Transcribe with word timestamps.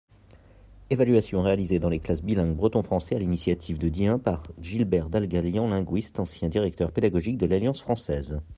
Evaluation 0.89 1.43
réalisée 1.43 1.77
dans 1.77 1.89
les 1.89 1.99
classes 1.99 2.23
bilingues 2.23 2.55
breton- 2.55 2.81
français 2.81 3.13
à 3.17 3.19
l’initiative 3.19 3.77
de 3.77 3.87
Dihun 3.87 4.17
par 4.17 4.41
Gilbert 4.59 5.09
Dalgalian, 5.09 5.67
linguiste, 5.67 6.19
ancien 6.19 6.49
Directeur 6.49 6.91
Pédagogique 6.91 7.37
de 7.37 7.45
l’Alliance 7.45 7.81
Française. 7.83 8.41